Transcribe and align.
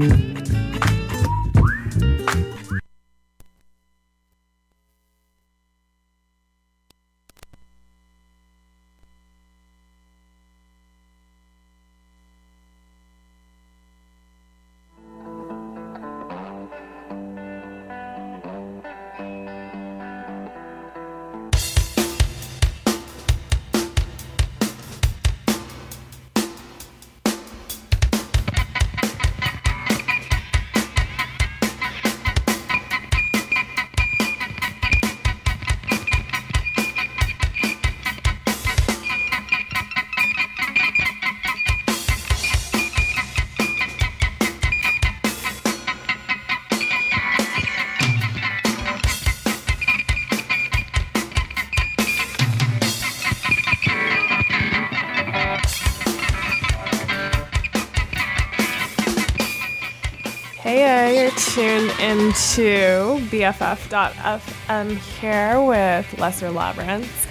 Hey, 0.00 0.29
into 62.00 63.18
BFF.FM 63.28 64.96
here 64.96 65.60
with 65.60 66.18
Lesser 66.18 66.50
Labyrinths. 66.50 67.26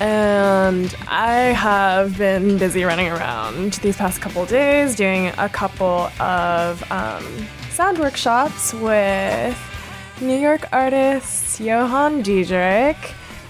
And 0.00 0.94
I 1.08 1.34
have 1.34 2.18
been 2.18 2.58
busy 2.58 2.82
running 2.82 3.08
around 3.08 3.74
these 3.74 3.96
past 3.96 4.20
couple 4.20 4.44
days 4.46 4.96
doing 4.96 5.28
a 5.38 5.48
couple 5.48 6.10
of 6.20 6.90
um, 6.90 7.24
sound 7.70 7.98
workshops 7.98 8.74
with 8.74 9.56
New 10.20 10.38
York 10.38 10.72
artist 10.72 11.60
Johann 11.60 12.22
Diedrick. 12.22 12.96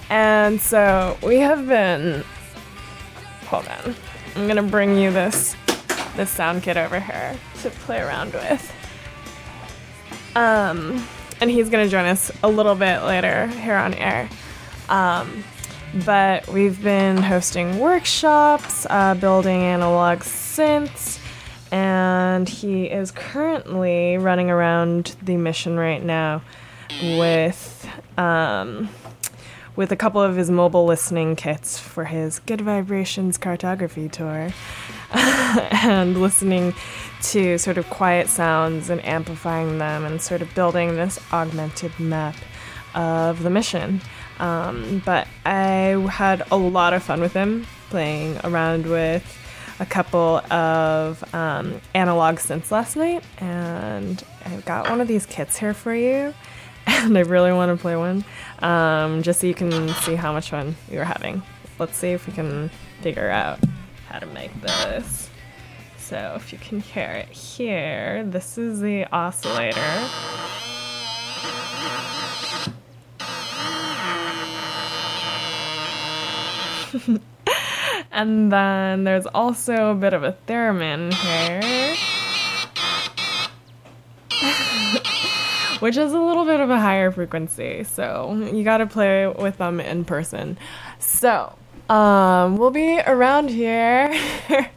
And 0.09 0.61
so 0.61 1.17
we 1.23 1.37
have 1.37 1.67
been. 1.67 2.23
Hold 3.47 3.67
on. 3.67 3.95
I'm 4.35 4.47
gonna 4.47 4.63
bring 4.63 4.97
you 4.97 5.11
this 5.11 5.55
this 6.15 6.29
sound 6.29 6.61
kit 6.61 6.77
over 6.77 6.99
here 6.99 7.35
to 7.61 7.69
play 7.71 7.99
around 8.01 8.33
with. 8.33 8.71
Um, 10.35 11.05
and 11.41 11.49
he's 11.49 11.69
going 11.69 11.85
to 11.85 11.91
join 11.91 12.05
us 12.05 12.31
a 12.43 12.49
little 12.49 12.75
bit 12.75 13.01
later 13.03 13.47
here 13.47 13.75
on 13.75 13.93
air. 13.93 14.29
Um, 14.89 15.43
but 16.05 16.47
we've 16.47 16.81
been 16.83 17.17
hosting 17.17 17.79
workshops, 17.79 18.85
uh, 18.89 19.15
building 19.15 19.61
analog 19.61 20.19
synths, 20.19 21.19
and 21.71 22.47
he 22.47 22.85
is 22.85 23.11
currently 23.11 24.17
running 24.17 24.49
around 24.49 25.15
the 25.21 25.37
mission 25.37 25.77
right 25.77 26.03
now 26.03 26.41
with 27.01 27.89
um, 28.17 28.89
with 29.75 29.91
a 29.91 29.95
couple 29.95 30.21
of 30.21 30.35
his 30.35 30.51
mobile 30.51 30.85
listening 30.85 31.35
kits 31.35 31.79
for 31.79 32.05
his 32.05 32.39
Good 32.39 32.61
Vibrations 32.61 33.37
cartography 33.37 34.09
tour, 34.09 34.49
and 35.11 36.19
listening 36.21 36.73
to 37.21 37.57
sort 37.57 37.77
of 37.77 37.89
quiet 37.89 38.29
sounds 38.29 38.89
and 38.89 39.03
amplifying 39.05 39.77
them 39.77 40.05
and 40.05 40.21
sort 40.21 40.41
of 40.41 40.53
building 40.55 40.95
this 40.95 41.19
augmented 41.31 41.97
map 41.99 42.35
of 42.95 43.43
the 43.43 43.49
mission. 43.49 44.01
Um, 44.39 45.01
but 45.05 45.27
I 45.45 46.07
had 46.09 46.43
a 46.51 46.57
lot 46.57 46.93
of 46.93 47.03
fun 47.03 47.21
with 47.21 47.33
him 47.33 47.67
playing 47.89 48.39
around 48.43 48.85
with 48.85 49.37
a 49.79 49.85
couple 49.85 50.37
of 50.51 51.23
um, 51.33 51.79
analog 51.93 52.35
synths 52.35 52.71
last 52.71 52.95
night, 52.95 53.23
and 53.37 54.23
I've 54.45 54.65
got 54.65 54.89
one 54.89 55.01
of 55.01 55.07
these 55.07 55.25
kits 55.25 55.57
here 55.57 55.73
for 55.73 55.93
you, 55.93 56.33
and 56.87 57.17
I 57.17 57.21
really 57.21 57.53
want 57.53 57.75
to 57.75 57.81
play 57.81 57.95
one 57.95 58.23
um, 58.59 59.23
just 59.23 59.41
so 59.41 59.47
you 59.47 59.53
can 59.53 59.89
see 59.89 60.15
how 60.15 60.33
much 60.33 60.49
fun 60.49 60.75
we 60.89 60.97
were 60.97 61.03
having. 61.03 61.41
Let's 61.77 61.97
see 61.97 62.09
if 62.09 62.27
we 62.27 62.33
can 62.33 62.69
figure 63.01 63.29
out 63.29 63.59
how 64.07 64.19
to 64.19 64.25
make 64.27 64.53
this. 64.61 65.28
So 66.09 66.33
if 66.35 66.51
you 66.51 66.57
can 66.57 66.79
hear 66.79 67.11
it 67.11 67.29
here, 67.29 68.23
this 68.25 68.57
is 68.57 68.79
the 68.79 69.05
oscillator. 69.13 69.79
and 78.11 78.51
then 78.51 79.03
there's 79.03 79.27
also 79.27 79.91
a 79.91 79.93
bit 79.93 80.13
of 80.13 80.23
a 80.23 80.35
theremin 80.47 81.13
here. 81.13 81.93
Which 85.79 85.95
is 85.95 86.11
a 86.11 86.19
little 86.19 86.45
bit 86.45 86.59
of 86.59 86.71
a 86.71 86.79
higher 86.79 87.11
frequency, 87.11 87.83
so 87.83 88.33
you 88.51 88.63
gotta 88.63 88.87
play 88.87 89.27
with 89.27 89.59
them 89.59 89.79
in 89.79 90.05
person. 90.05 90.57
So, 90.97 91.55
um, 91.87 92.57
we'll 92.57 92.71
be 92.71 92.99
around 93.01 93.51
here 93.51 94.19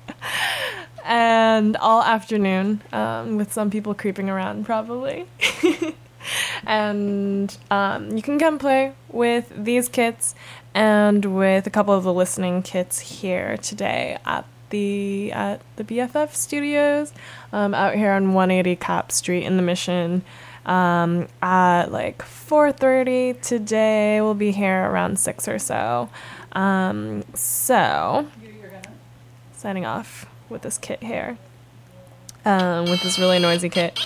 and 1.04 1.76
all 1.76 2.02
afternoon 2.02 2.82
um, 2.92 3.36
with 3.36 3.52
some 3.52 3.70
people 3.70 3.94
creeping 3.94 4.28
around 4.28 4.64
probably 4.64 5.26
and 6.66 7.56
um, 7.70 8.16
you 8.16 8.22
can 8.22 8.38
come 8.38 8.58
play 8.58 8.92
with 9.08 9.52
these 9.56 9.88
kits 9.88 10.34
and 10.74 11.36
with 11.36 11.66
a 11.66 11.70
couple 11.70 11.94
of 11.94 12.04
the 12.04 12.12
listening 12.12 12.62
kits 12.62 13.00
here 13.00 13.56
today 13.58 14.18
at 14.24 14.44
the 14.70 15.30
at 15.32 15.60
the 15.76 15.84
BFF 15.84 16.34
studios 16.34 17.12
um, 17.52 17.74
out 17.74 17.94
here 17.94 18.12
on 18.12 18.32
180 18.32 18.76
Cap 18.76 19.12
Street 19.12 19.44
in 19.44 19.56
the 19.56 19.62
Mission 19.62 20.24
um, 20.64 21.28
at 21.42 21.92
like 21.92 22.18
4:30 22.18 23.40
today. 23.40 24.20
We'll 24.20 24.34
be 24.34 24.52
here 24.52 24.90
around 24.90 25.18
six 25.18 25.46
or 25.46 25.58
so. 25.58 26.08
Um, 26.52 27.24
so 27.34 28.26
signing 29.52 29.84
off 29.84 30.26
with 30.52 30.62
this 30.62 30.78
kit 30.78 31.02
here, 31.02 31.38
um, 32.44 32.84
with 32.84 33.02
this 33.02 33.18
really 33.18 33.38
noisy 33.38 33.68
kit. 33.68 33.98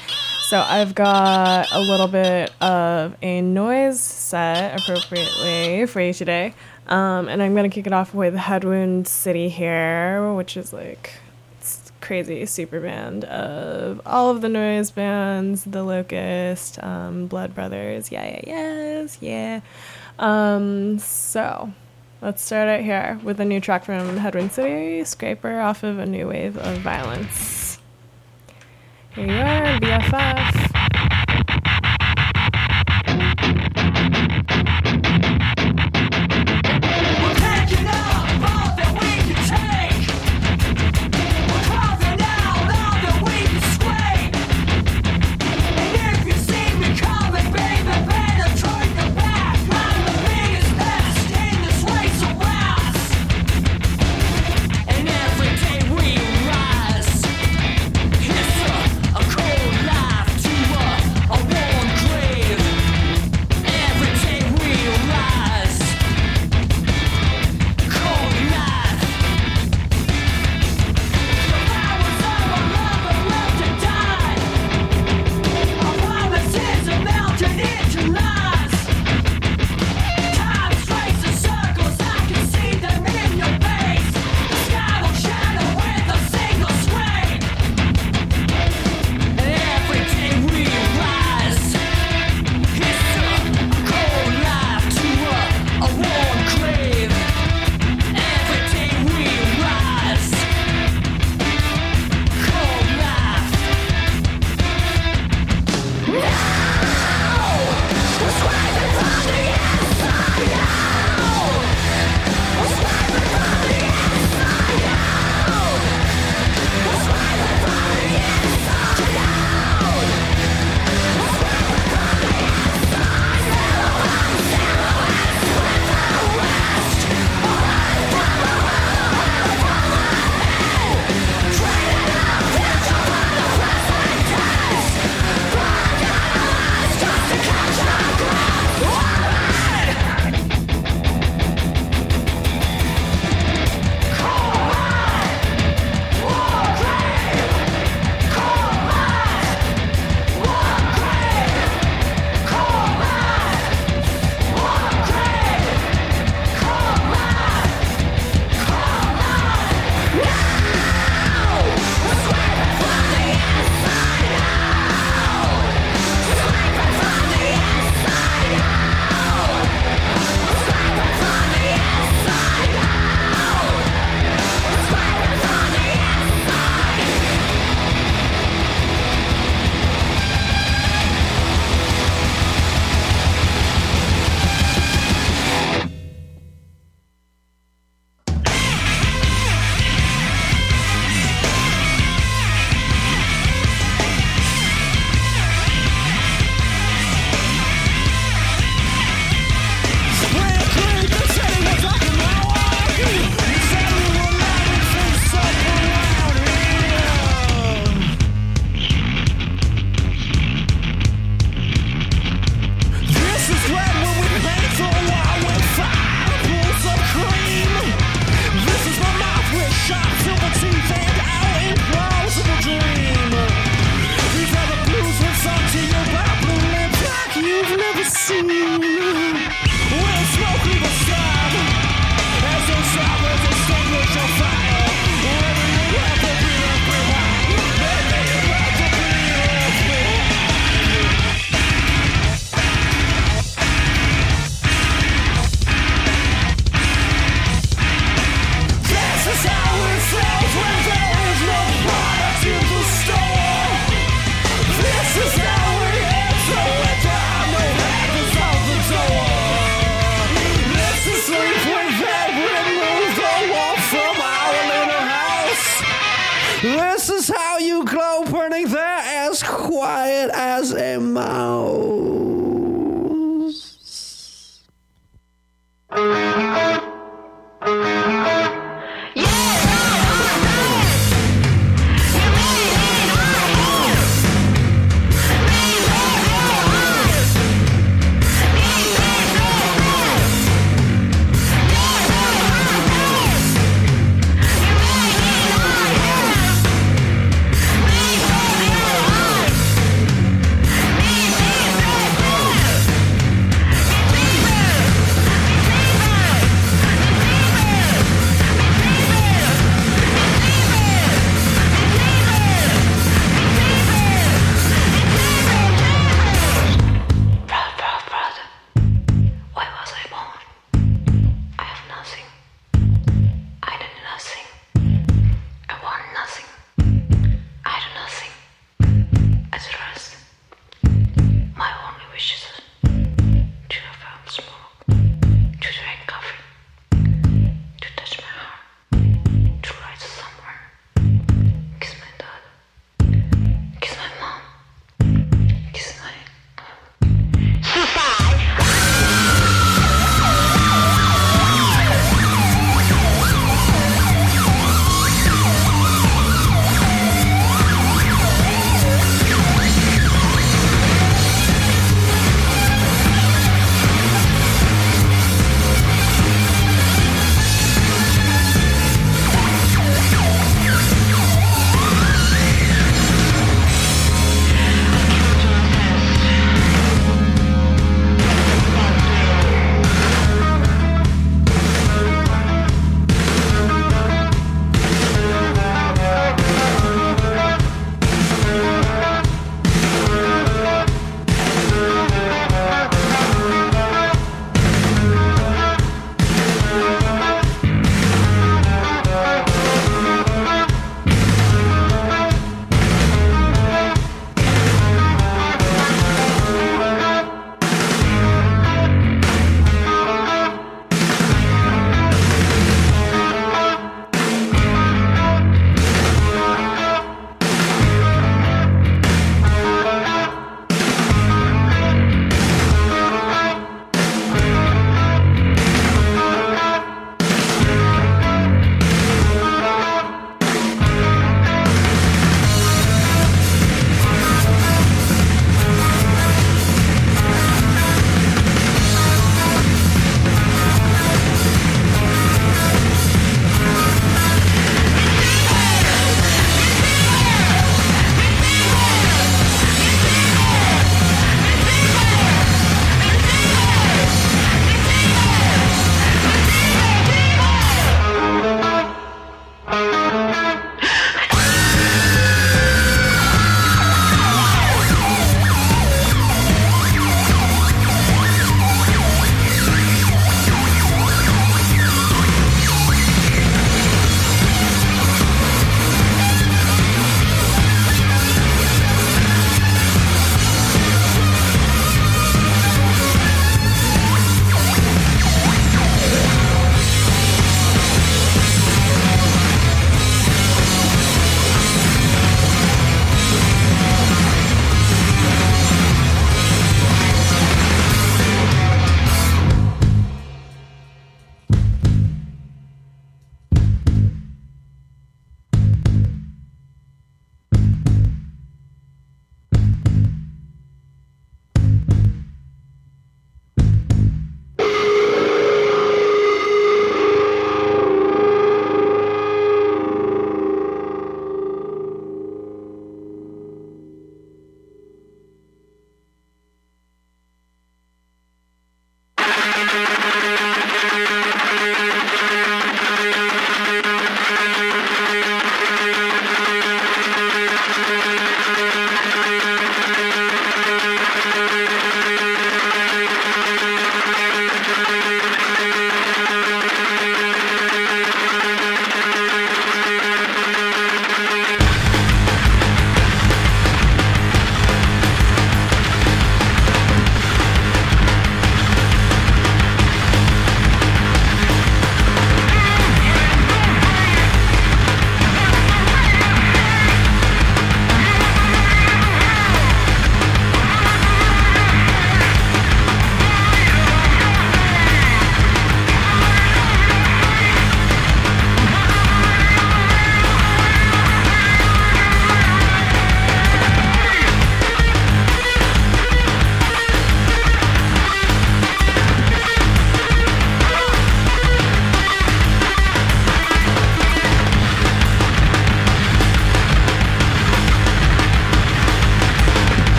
So 0.49 0.61
I've 0.61 0.95
got 0.95 1.73
a 1.73 1.81
little 1.81 2.07
bit 2.07 2.53
of 2.61 3.17
a 3.21 3.43
noise 3.43 4.01
set 4.01 4.81
appropriately 4.81 5.87
for 5.87 6.01
you 6.01 6.13
today. 6.13 6.55
Um, 6.87 7.29
and 7.29 7.43
I'm 7.43 7.55
going 7.55 7.69
to 7.69 7.75
kick 7.75 7.89
it 7.89 7.93
off 7.93 8.15
with 8.15 8.35
Head 8.35 8.63
Wound 8.63 9.09
City 9.09 9.49
here, 9.49 10.33
which 10.35 10.57
is 10.57 10.73
like 10.73 11.15
crazy 12.01 12.47
super 12.47 12.81
band 12.81 13.25
of 13.25 14.01
all 14.07 14.31
of 14.31 14.41
the 14.41 14.49
noise 14.49 14.93
bands, 14.93 15.65
The 15.65 15.83
Locust, 15.83 16.81
um, 16.81 17.27
Blood 17.27 17.53
Brothers, 17.53 18.13
yeah, 18.13 18.25
yeah, 18.25 18.41
yes, 18.47 19.19
yeah. 19.21 19.61
Um, 20.21 21.01
so 21.01 21.73
Let's 22.23 22.43
start 22.43 22.67
out 22.69 22.81
here 22.81 23.21
with 23.23 23.39
a 23.41 23.45
new 23.45 23.61
track 23.61 23.85
from 23.85 24.17
Head 24.17 24.35
Wound 24.35 24.51
City, 24.51 25.05
Scraper 25.05 25.61
off 25.61 25.83
of 25.83 25.99
A 25.99 26.07
New 26.07 26.29
Wave 26.29 26.57
of 26.57 26.79
Violence. 26.79 27.79
Here 29.15 29.27
you 29.27 29.33
are, 29.33 29.79
BFF. 29.79 30.66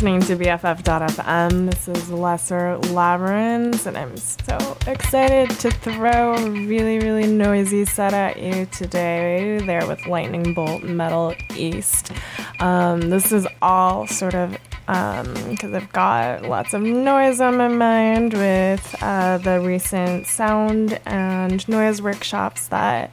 Listening 0.00 0.22
to 0.22 0.44
BFF.FM. 0.44 1.70
This 1.70 1.86
is 1.86 2.10
Lesser 2.10 2.78
Labyrinths, 2.78 3.84
and 3.84 3.98
I'm 3.98 4.16
so 4.16 4.78
excited 4.86 5.50
to 5.60 5.70
throw 5.70 6.36
a 6.36 6.50
really, 6.50 7.00
really 7.00 7.26
noisy 7.26 7.84
set 7.84 8.14
at 8.14 8.40
you 8.40 8.64
today. 8.64 9.58
There 9.58 9.86
with 9.86 10.06
Lightning 10.06 10.54
Bolt 10.54 10.82
Metal 10.84 11.34
East. 11.54 12.12
Um, 12.60 13.10
this 13.10 13.30
is 13.30 13.46
all 13.60 14.06
sort 14.06 14.34
of 14.34 14.52
because 14.86 15.64
um, 15.64 15.74
I've 15.74 15.92
got 15.92 16.46
lots 16.46 16.72
of 16.72 16.80
noise 16.80 17.42
on 17.42 17.58
my 17.58 17.68
mind 17.68 18.32
with 18.32 19.02
uh, 19.02 19.36
the 19.36 19.60
recent 19.60 20.26
sound 20.26 20.98
and 21.04 21.68
noise 21.68 22.00
workshops 22.00 22.68
that 22.68 23.12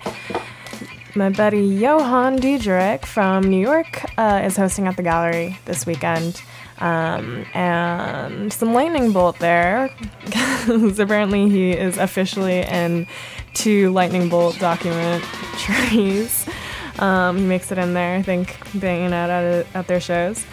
my 1.17 1.31
buddy 1.31 1.65
Johann 1.65 2.37
Diedrick 2.39 3.05
from 3.05 3.43
New 3.43 3.59
York 3.59 4.05
uh, 4.17 4.41
is 4.45 4.55
hosting 4.55 4.87
at 4.87 4.95
the 4.95 5.03
gallery 5.03 5.59
this 5.65 5.85
weekend. 5.85 6.41
Um, 6.79 7.45
and 7.53 8.53
some 8.53 8.73
lightning 8.73 9.11
bolt 9.11 9.39
there 9.39 9.89
because 10.25 10.99
apparently 10.99 11.49
he 11.49 11.71
is 11.71 11.97
officially 11.97 12.59
in 12.61 13.07
two 13.53 13.91
lightning 13.91 14.29
bolt 14.29 14.55
documentaries. 14.55 16.47
Um, 16.99 17.37
he 17.37 17.45
makes 17.45 17.71
it 17.71 17.77
in 17.77 17.93
there, 17.93 18.17
I 18.17 18.23
think, 18.23 18.57
banging 18.73 19.13
out 19.13 19.29
at, 19.29 19.67
at 19.75 19.85
their 19.85 19.99
shows. 19.99 20.43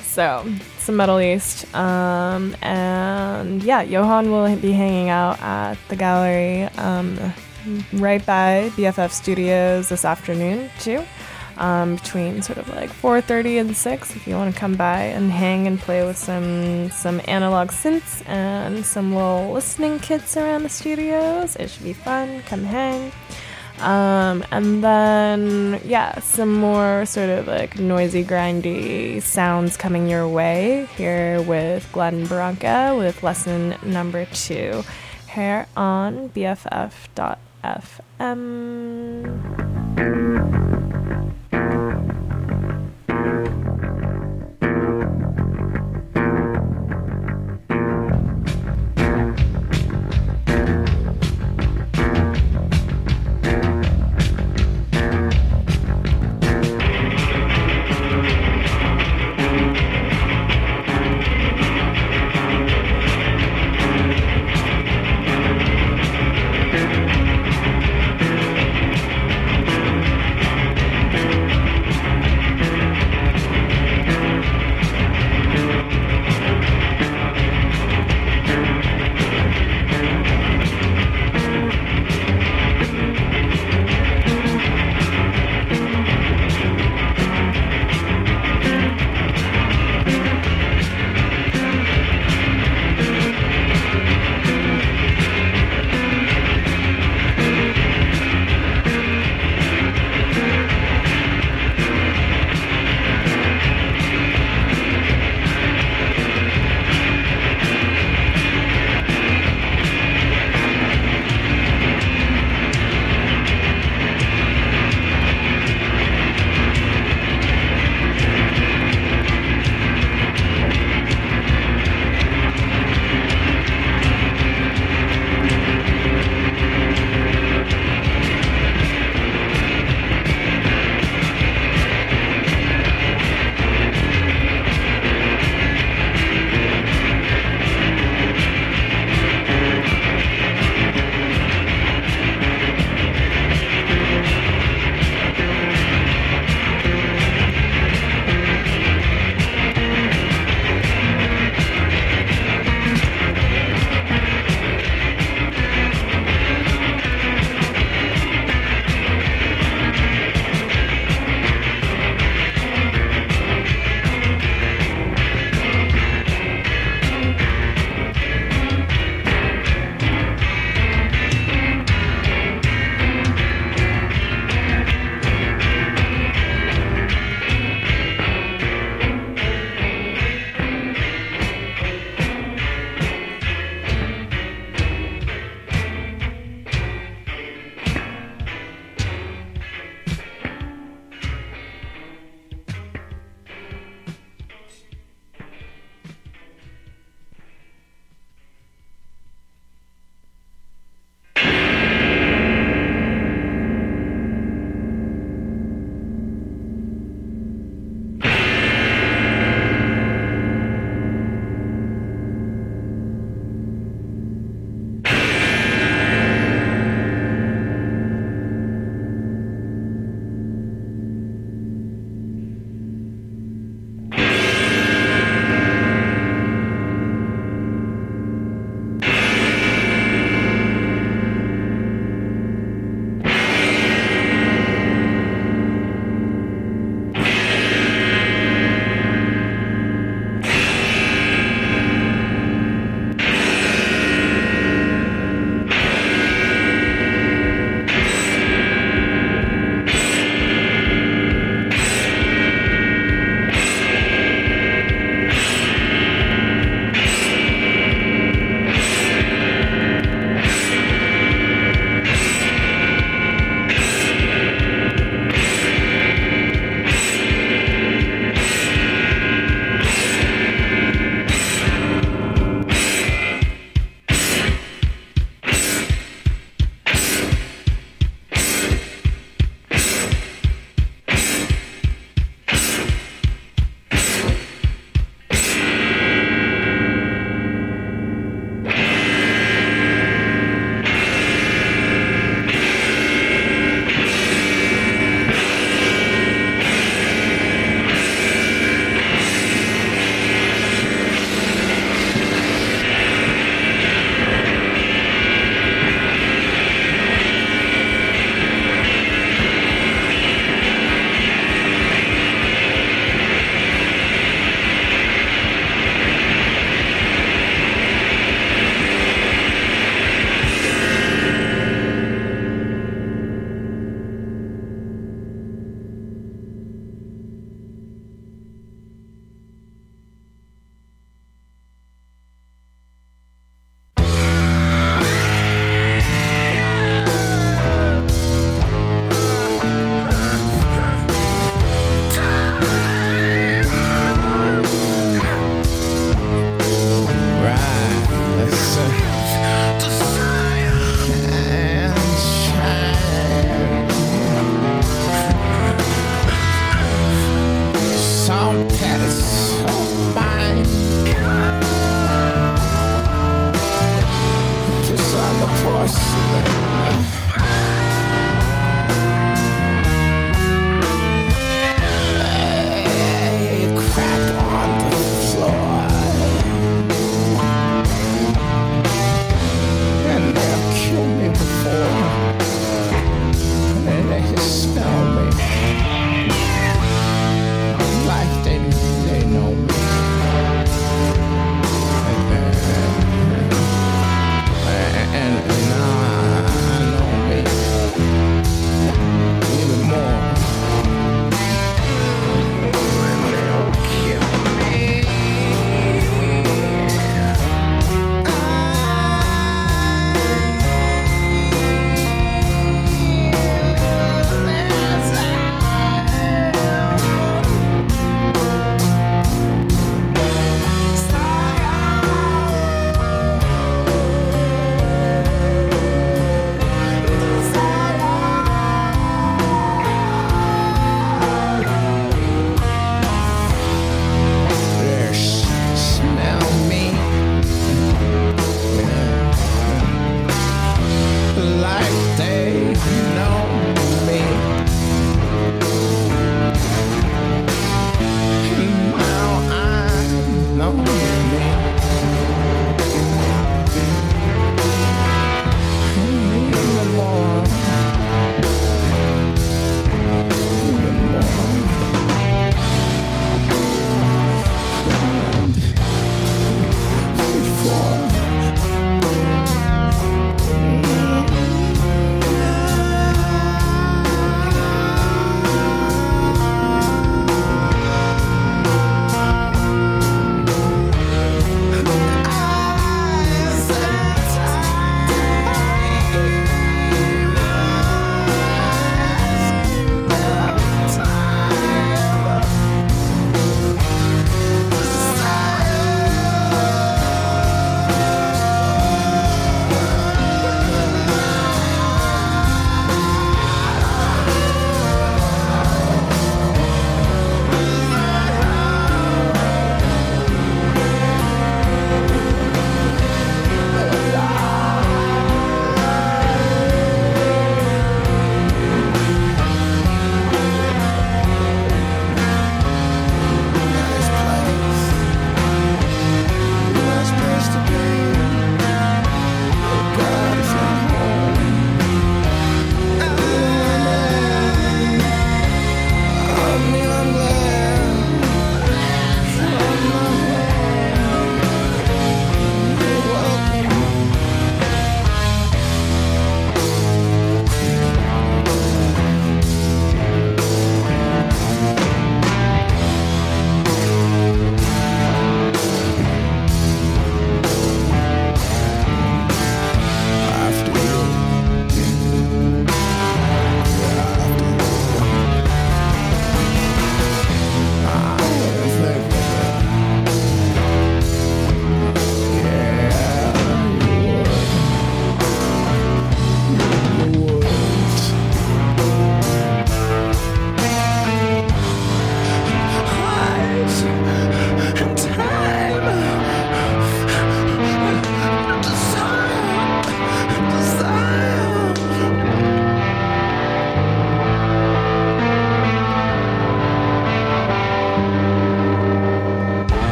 So, 0.00 0.46
some 0.78 0.96
Metal 0.96 1.20
East. 1.20 1.72
Um, 1.74 2.56
and 2.62 3.62
yeah, 3.62 3.82
Johan 3.82 4.30
will 4.30 4.54
be 4.56 4.72
hanging 4.72 5.08
out 5.10 5.40
at 5.40 5.76
the 5.88 5.96
gallery 5.96 6.64
um, 6.78 7.18
right 7.92 8.24
by 8.24 8.70
BFF 8.76 9.10
Studios 9.10 9.88
this 9.88 10.04
afternoon 10.04 10.70
too. 10.80 11.04
Um, 11.58 11.96
between 11.96 12.40
sort 12.40 12.58
of 12.58 12.68
like 12.68 12.88
4:30 12.88 13.58
and 13.58 13.76
6 13.76 14.14
if 14.14 14.28
you 14.28 14.36
want 14.36 14.54
to 14.54 14.60
come 14.60 14.76
by 14.76 15.00
and 15.00 15.28
hang 15.28 15.66
and 15.66 15.76
play 15.76 16.06
with 16.06 16.16
some 16.16 16.88
some 16.90 17.20
analog 17.26 17.70
synths 17.70 18.22
and 18.28 18.86
some 18.86 19.12
little 19.12 19.52
listening 19.52 19.98
kits 19.98 20.36
around 20.36 20.62
the 20.62 20.68
studios. 20.68 21.56
It 21.56 21.68
should 21.68 21.82
be 21.82 21.94
fun. 21.94 22.42
Come 22.42 22.62
hang. 22.62 23.10
Um, 23.80 24.44
and 24.50 24.82
then, 24.82 25.80
yeah, 25.84 26.18
some 26.20 26.54
more 26.54 27.06
sort 27.06 27.28
of 27.30 27.46
like 27.46 27.78
noisy, 27.78 28.24
grindy 28.24 29.22
sounds 29.22 29.76
coming 29.76 30.08
your 30.08 30.26
way 30.28 30.88
here 30.96 31.40
with 31.42 31.88
Glenn 31.92 32.26
Branca 32.26 32.96
with 32.96 33.22
lesson 33.22 33.76
number 33.84 34.24
two 34.26 34.82
here 35.32 35.66
on 35.76 36.30
BFF.fm. 36.30 36.98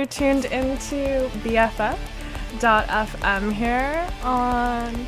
you're 0.00 0.06
tuned 0.06 0.46
into 0.46 1.28
BFF.fm 1.44 1.92
here 3.52 4.08
on 4.22 5.06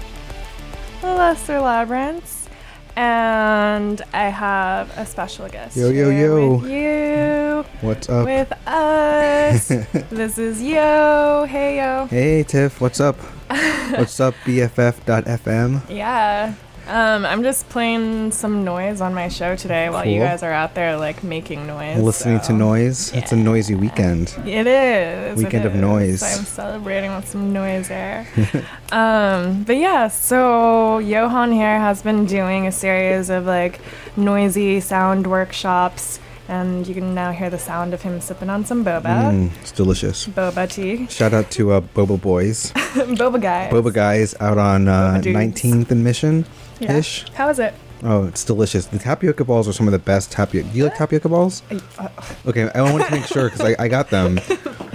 the 1.01 1.07
Lesser 1.07 1.59
Labyrinths. 1.61 2.47
And 2.95 4.03
I 4.13 4.25
have 4.25 4.91
a 4.99 5.07
special 5.07 5.49
guest. 5.49 5.79
Yo, 5.79 5.89
yo, 5.89 6.11
yo. 6.11 6.57
With 6.57 6.71
you, 6.71 7.65
What's 7.81 8.11
up? 8.11 8.27
with 8.27 8.53
us. 8.69 9.69
this 10.11 10.37
is 10.37 10.61
Yo. 10.63 11.47
Hey, 11.49 11.79
Yo. 11.79 12.05
hey, 12.11 12.43
Tiff. 12.43 12.79
What's 12.79 13.01
up? 13.01 13.17
what's 13.97 14.21
up, 14.21 14.35
BFF.fm? 14.45 15.89
Yeah. 15.89 16.53
Um, 16.93 17.25
I'm 17.25 17.43
just 17.43 17.67
playing 17.71 18.33
some 18.33 18.65
noise 18.65 19.01
on 19.01 19.15
my 19.15 19.29
show 19.29 19.57
today 19.57 19.89
while 19.89 20.05
you 20.07 20.21
guys 20.21 20.43
are 20.43 20.53
out 20.53 20.75
there 20.75 20.99
like 20.99 21.25
making 21.25 21.67
noise. 21.67 21.99
Listening 21.99 22.39
to 22.41 22.45
so- 22.45 22.55
noise. 22.57 23.11
It's 23.15 23.33
a 23.33 23.37
noisy 23.37 23.75
weekend. 23.75 24.35
It 24.45 24.67
is. 24.67 25.41
it 25.41 25.43
Weekend 25.43 25.65
of 25.65 25.75
is. 25.75 25.81
noise. 25.81 26.23
I'm 26.23 26.45
celebrating 26.45 27.15
with 27.17 27.27
some 27.27 27.51
noise 27.51 27.89
there. 27.89 28.27
um, 28.93 29.65
but 29.65 29.79
yeah, 29.79 30.09
so 30.09 30.99
Johann 30.99 31.51
here 31.53 31.79
has 31.81 32.03
been 32.03 32.27
doing 32.27 32.67
a 32.67 32.73
series 32.73 33.31
of 33.31 33.47
like 33.47 33.81
noisy 34.15 34.79
sound 34.81 35.27
workshops, 35.27 36.21
and 36.53 36.87
you 36.87 36.95
can 36.95 37.15
now 37.15 37.33
hear 37.33 37.49
the 37.49 37.59
sound 37.59 37.95
of 37.95 38.03
him 38.03 38.21
sipping 38.21 38.51
on 38.51 38.65
some 38.65 38.85
boba. 38.85 39.33
Mm, 39.33 39.51
it's 39.63 39.73
delicious. 39.73 40.27
Boba 40.27 40.71
tea. 40.71 41.07
Shout 41.07 41.33
out 41.33 41.51
to 41.53 41.73
uh, 41.73 41.81
Boba 41.81 42.21
Boys. 42.21 42.73
boba 43.21 43.41
guys. 43.41 43.73
Boba 43.73 43.93
Guys 43.93 44.35
out 44.39 44.59
on 44.59 44.87
uh, 44.87 45.21
19th 45.25 45.91
and 45.91 46.05
Mission 46.05 46.45
Yeah. 46.79 46.99
ish. 46.99 47.25
How 47.33 47.49
is 47.49 47.59
it? 47.59 47.73
Oh, 48.03 48.27
it's 48.27 48.45
delicious. 48.45 48.87
The 48.87 48.99
tapioca 48.99 49.45
balls 49.45 49.67
are 49.67 49.73
some 49.73 49.87
of 49.89 49.93
the 49.93 49.99
best 49.99 50.31
tapioca. 50.31 50.69
Do 50.69 50.77
you 50.77 50.85
like 50.85 50.97
tapioca 50.97 51.29
balls? 51.29 51.63
Uh, 51.71 52.09
Okay, 52.47 52.69
I 52.75 52.83
wanted 52.83 53.07
to 53.07 53.13
make 53.13 53.25
sure 53.25 53.49
because 53.49 53.61
I, 53.61 53.75
I 53.85 53.89
got 53.89 54.11
them. 54.11 54.39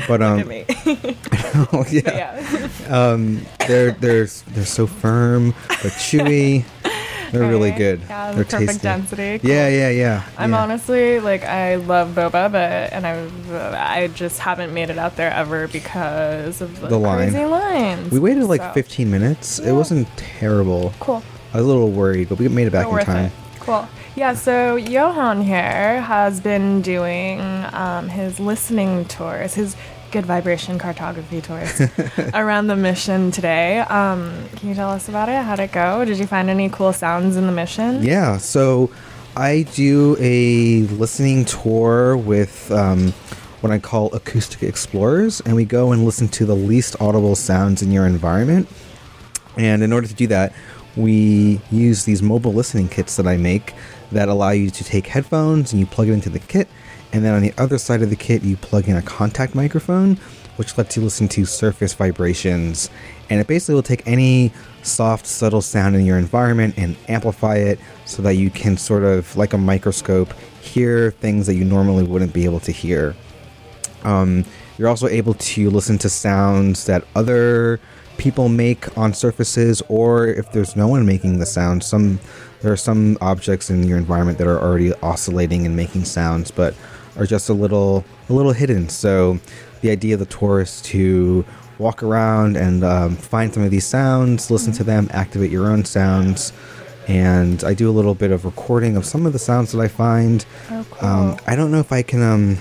But 0.07 0.21
look 0.21 0.39
at 0.39 0.41
um, 0.41 0.47
me. 0.47 0.65
oh, 1.73 1.85
yeah, 1.89 2.01
yeah. 2.05 2.87
um, 2.87 3.41
they're 3.67 3.91
they're 3.91 4.27
they're 4.53 4.65
so 4.65 4.87
firm 4.87 5.53
but 5.67 5.91
chewy. 5.99 6.63
They're 7.31 7.47
really 7.47 7.71
good. 7.71 8.01
Yeah, 8.07 8.29
the 8.31 8.35
they're 8.35 8.45
perfect 8.45 8.67
tasty. 8.71 8.83
density. 8.83 9.39
Cool. 9.39 9.49
Yeah, 9.49 9.67
yeah, 9.67 9.89
yeah. 9.89 10.23
I'm 10.37 10.51
yeah. 10.51 10.61
honestly 10.63 11.19
like 11.19 11.43
I 11.43 11.75
love 11.75 12.09
boba, 12.15 12.51
but 12.51 12.93
and 12.93 13.05
I 13.05 14.03
I 14.03 14.07
just 14.07 14.39
haven't 14.39 14.73
made 14.73 14.89
it 14.89 14.97
out 14.97 15.15
there 15.15 15.31
ever 15.31 15.67
because 15.67 16.61
of 16.61 16.79
the, 16.81 16.87
The 16.87 16.97
line. 16.97 17.29
crazy 17.31 17.45
lines. 17.45 18.11
We 18.11 18.19
waited 18.19 18.43
like 18.45 18.61
So, 18.61 18.71
15 18.73 19.09
minutes. 19.11 19.59
Yeah. 19.59 19.69
It 19.69 19.73
wasn't 19.73 20.07
terrible. 20.17 20.93
Cool. 20.99 21.23
I 21.53 21.57
was 21.57 21.65
a 21.65 21.67
little 21.67 21.91
worried, 21.91 22.29
but 22.29 22.37
we 22.39 22.47
made 22.47 22.67
it 22.67 22.71
back 22.71 22.87
in 22.87 22.97
time. 23.05 23.25
it. 23.25 23.31
Cool. 23.59 23.87
Yeah. 24.15 24.33
So 24.33 24.75
Johann 24.75 25.41
here 25.41 26.01
has 26.01 26.39
been 26.39 26.81
doing 26.81 27.39
um, 27.73 28.09
his 28.09 28.39
listening 28.39 29.05
tours, 29.05 29.53
his 29.55 29.75
good 30.11 30.25
vibration 30.25 30.79
cartography 30.79 31.41
tours 31.41 31.81
around 32.33 32.67
the 32.67 32.75
mission 32.75 33.31
today. 33.31 33.79
Um, 33.79 34.47
can 34.55 34.69
you 34.69 34.75
tell 34.75 34.89
us 34.89 35.09
about 35.09 35.29
it? 35.29 35.43
How'd 35.43 35.59
it 35.59 35.71
go? 35.71 36.05
Did 36.05 36.17
you 36.17 36.27
find 36.27 36.49
any 36.49 36.69
cool 36.69 36.93
sounds 36.93 37.35
in 37.35 37.45
the 37.45 37.51
mission? 37.51 38.03
Yeah, 38.03 38.37
so 38.37 38.91
I 39.35 39.63
do 39.73 40.15
a 40.19 40.81
listening 40.93 41.45
tour 41.45 42.17
with 42.17 42.71
um, 42.71 43.11
what 43.61 43.71
I 43.71 43.79
call 43.79 44.13
acoustic 44.15 44.63
explorers, 44.63 45.41
and 45.41 45.55
we 45.55 45.65
go 45.65 45.91
and 45.91 46.05
listen 46.05 46.27
to 46.29 46.45
the 46.45 46.55
least 46.55 46.95
audible 47.01 47.35
sounds 47.35 47.81
in 47.81 47.91
your 47.91 48.05
environment. 48.05 48.67
And 49.57 49.83
in 49.83 49.91
order 49.91 50.07
to 50.07 50.13
do 50.13 50.27
that, 50.27 50.53
we 50.95 51.61
use 51.71 52.05
these 52.05 52.21
mobile 52.23 52.53
listening 52.53 52.89
kits 52.89 53.15
that 53.17 53.27
I 53.27 53.37
make 53.37 53.73
that 54.11 54.29
allow 54.29 54.51
you 54.51 54.69
to 54.69 54.83
take 54.83 55.07
headphones 55.07 55.73
and 55.73 55.79
you 55.79 55.85
plug 55.85 56.09
it 56.09 56.13
into 56.13 56.29
the 56.29 56.39
kit. 56.39 56.67
And 57.13 57.23
then 57.23 57.33
on 57.33 57.41
the 57.41 57.53
other 57.57 57.77
side 57.77 58.01
of 58.01 58.09
the 58.09 58.15
kit, 58.15 58.43
you 58.43 58.57
plug 58.57 58.87
in 58.87 58.95
a 58.95 59.01
contact 59.01 59.55
microphone, 59.55 60.15
which 60.57 60.77
lets 60.77 60.97
you 60.97 61.03
listen 61.03 61.27
to 61.29 61.45
surface 61.45 61.93
vibrations. 61.93 62.89
And 63.29 63.39
it 63.39 63.47
basically 63.47 63.75
will 63.75 63.83
take 63.83 64.05
any 64.07 64.51
soft, 64.83 65.25
subtle 65.25 65.61
sound 65.61 65.95
in 65.95 66.05
your 66.05 66.17
environment 66.17 66.75
and 66.77 66.95
amplify 67.07 67.55
it 67.55 67.79
so 68.05 68.21
that 68.23 68.33
you 68.33 68.49
can 68.49 68.77
sort 68.77 69.03
of, 69.03 69.35
like 69.37 69.53
a 69.53 69.57
microscope, 69.57 70.33
hear 70.61 71.11
things 71.11 71.47
that 71.47 71.55
you 71.55 71.63
normally 71.63 72.03
wouldn't 72.03 72.33
be 72.33 72.45
able 72.45 72.59
to 72.61 72.71
hear. 72.71 73.15
Um, 74.03 74.45
you're 74.77 74.89
also 74.89 75.07
able 75.07 75.33
to 75.33 75.69
listen 75.69 75.97
to 75.99 76.09
sounds 76.09 76.85
that 76.85 77.05
other 77.15 77.79
people 78.17 78.49
make 78.49 78.97
on 78.97 79.13
surfaces, 79.13 79.81
or 79.89 80.27
if 80.27 80.51
there's 80.51 80.75
no 80.75 80.87
one 80.87 81.05
making 81.05 81.39
the 81.39 81.45
sound, 81.45 81.83
some 81.83 82.19
there 82.61 82.71
are 82.71 82.77
some 82.77 83.17
objects 83.21 83.69
in 83.69 83.83
your 83.83 83.97
environment 83.97 84.39
that 84.39 84.47
are 84.47 84.59
already 84.59 84.91
oscillating 84.95 85.65
and 85.65 85.75
making 85.75 86.05
sounds, 86.05 86.49
but 86.49 86.73
are 87.17 87.25
just 87.25 87.49
a 87.49 87.53
little 87.53 88.03
a 88.29 88.33
little 88.33 88.53
hidden. 88.53 88.89
So 88.89 89.39
the 89.81 89.89
idea 89.91 90.13
of 90.15 90.19
the 90.19 90.25
tour 90.25 90.61
is 90.61 90.81
to 90.83 91.45
walk 91.79 92.01
around 92.01 92.57
and 92.57 92.83
um, 92.83 93.15
find 93.15 93.53
some 93.53 93.61
of 93.63 93.69
these 93.71 93.85
sounds, 93.85 94.49
listen 94.49 94.73
to 94.73 94.83
them, 94.83 95.07
activate 95.11 95.51
your 95.51 95.67
own 95.67 95.85
sounds. 95.85 96.51
And 97.07 97.63
I 97.63 97.73
do 97.73 97.89
a 97.89 97.91
little 97.93 98.15
bit 98.15 98.31
of 98.31 98.43
recording 98.43 98.97
of 98.97 99.05
some 99.05 99.25
of 99.25 99.31
the 99.33 99.39
sounds 99.39 99.71
that 99.71 99.79
I 99.79 99.87
find. 99.87 100.45
Oh, 100.71 100.85
cool. 100.91 101.07
Um, 101.09 101.37
I 101.47 101.55
don't 101.55 101.71
know 101.71 101.79
if 101.79 101.91
I 101.91 102.01
can. 102.01 102.21
Um, 102.21 102.57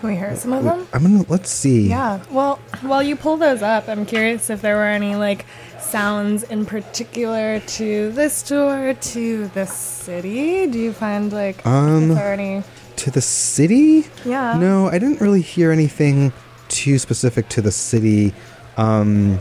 Can 0.00 0.08
we 0.10 0.16
hear 0.16 0.34
some 0.34 0.52
of 0.54 0.64
them? 0.64 0.88
I'm 0.92 1.02
gonna 1.02 1.24
let's 1.28 1.50
see. 1.50 1.88
Yeah. 1.88 2.20
Well, 2.30 2.56
while 2.80 3.02
you 3.02 3.14
pull 3.14 3.36
those 3.36 3.62
up, 3.62 3.88
I'm 3.88 4.04
curious 4.04 4.50
if 4.50 4.60
there 4.60 4.74
were 4.76 4.84
any 4.84 5.14
like 5.14 5.46
sounds 5.80 6.42
in 6.42 6.66
particular 6.66 7.60
to 7.60 8.10
this 8.10 8.42
tour, 8.42 8.94
to 8.94 9.46
this 9.48 9.72
city. 9.72 10.66
Do 10.66 10.78
you 10.80 10.92
find 10.92 11.32
like 11.32 11.64
Um, 11.64 12.08
there 12.08 12.32
any? 12.32 12.64
To 12.96 13.10
the 13.10 13.20
city? 13.20 14.06
Yeah. 14.24 14.58
No, 14.58 14.88
I 14.88 14.98
didn't 14.98 15.20
really 15.20 15.42
hear 15.42 15.70
anything 15.70 16.32
too 16.68 16.98
specific 16.98 17.48
to 17.50 17.62
the 17.62 17.70
city. 17.70 18.32
Um, 18.76 19.38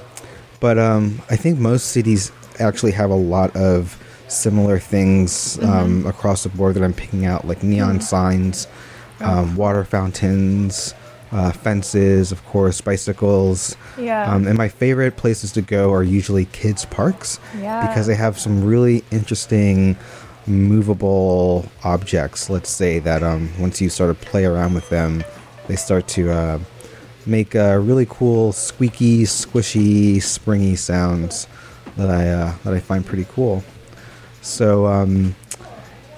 but 0.59 0.77
um, 0.77 1.21
I 1.29 1.35
think 1.35 1.57
most 1.59 1.87
cities 1.87 2.31
actually 2.59 2.91
have 2.91 3.09
a 3.09 3.15
lot 3.15 3.55
of 3.55 4.01
similar 4.27 4.77
things 4.79 5.57
um, 5.63 6.05
across 6.05 6.43
the 6.43 6.49
board 6.49 6.75
that 6.75 6.83
I'm 6.83 6.93
picking 6.93 7.25
out, 7.25 7.45
like 7.47 7.63
neon 7.63 8.01
signs, 8.01 8.67
um, 9.21 9.55
water 9.55 9.83
fountains, 9.85 10.93
uh, 11.31 11.51
fences, 11.51 12.31
of 12.31 12.43
course, 12.45 12.81
bicycles. 12.81 13.75
Yeah. 13.97 14.31
Um, 14.33 14.47
and 14.47 14.57
my 14.57 14.67
favorite 14.69 15.17
places 15.17 15.51
to 15.53 15.61
go 15.61 15.91
are 15.93 16.03
usually 16.03 16.45
kids' 16.45 16.85
parks 16.85 17.39
Yeah. 17.59 17.87
because 17.87 18.07
they 18.07 18.15
have 18.15 18.37
some 18.39 18.63
really 18.63 19.03
interesting 19.11 19.97
movable 20.47 21.65
objects. 21.83 22.49
Let's 22.49 22.69
say 22.69 22.99
that 22.99 23.23
um, 23.23 23.49
once 23.59 23.81
you 23.81 23.89
sort 23.89 24.09
of 24.09 24.19
play 24.21 24.45
around 24.45 24.73
with 24.73 24.89
them, 24.89 25.23
they 25.67 25.75
start 25.75 26.07
to 26.09 26.31
uh, 26.31 26.59
make 27.25 27.55
uh, 27.55 27.79
really 27.81 28.05
cool, 28.09 28.51
squeaky, 28.51 29.23
squishy, 29.23 30.21
springy 30.21 30.75
sounds 30.75 31.47
that 31.97 32.09
I 32.09 32.29
uh, 32.29 32.55
that 32.63 32.73
I 32.73 32.79
find 32.79 33.05
pretty 33.05 33.25
cool. 33.29 33.63
So 34.41 34.85
um, 34.85 35.35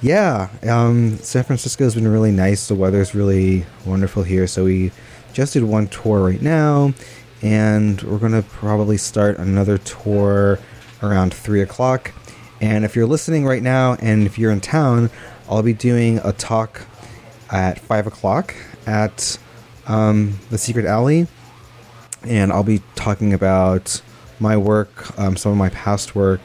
yeah, 0.02 0.50
um, 0.68 1.18
San 1.18 1.44
Francisco's 1.44 1.96
been 1.96 2.08
really 2.08 2.32
nice. 2.32 2.68
The 2.68 2.76
weather's 2.76 3.16
really 3.16 3.66
wonderful 3.86 4.24
here. 4.24 4.48
So 4.48 4.66
we 4.66 4.92
just 5.34 5.54
did 5.54 5.64
one 5.64 5.88
tour 5.88 6.20
right 6.20 6.42
now, 6.42 6.94
and 7.42 8.02
we're 8.02 8.18
gonna 8.20 8.44
probably 8.44 8.98
start 8.98 9.38
another 9.38 9.78
tour 9.80 10.60
around 11.02 11.34
three 11.34 11.62
o'clock. 11.62 12.12
And 12.60 12.84
if 12.84 12.96
you're 12.96 13.08
listening 13.08 13.46
right 13.46 13.62
now, 13.62 13.96
and 13.96 14.26
if 14.26 14.40
you're 14.40 14.52
in 14.52 14.62
town, 14.62 15.10
I'll 15.50 15.64
be 15.64 15.74
doing 15.74 16.20
a 16.24 16.34
talk 16.34 16.86
at 17.52 17.80
five 17.80 18.08
o'clock 18.08 18.56
at 18.86 19.38
um, 19.88 20.40
the 20.50 20.58
Secret 20.58 20.86
Alley, 20.86 21.28
and 22.24 22.52
I'll 22.52 22.64
be 22.64 22.82
talking 22.96 23.34
about 23.34 24.02
my 24.40 24.58
work, 24.58 25.18
um, 25.20 25.38
some 25.38 25.52
of 25.52 25.58
my 25.58 25.70
past 25.70 26.16
work, 26.16 26.42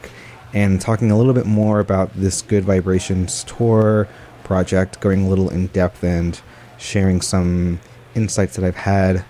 and 0.53 0.79
talking 0.79 1.11
a 1.11 1.17
little 1.17 1.33
bit 1.33 1.45
more 1.45 1.79
about 1.79 2.13
this 2.13 2.41
Good 2.41 2.63
Vibrations 2.63 3.43
tour 3.43 4.07
project, 4.43 4.99
going 4.99 5.25
a 5.25 5.29
little 5.29 5.49
in 5.49 5.67
depth 5.67 6.03
and 6.03 6.39
sharing 6.77 7.21
some 7.21 7.79
insights 8.15 8.55
that 8.55 8.65
I've 8.65 8.75
had 8.75 9.25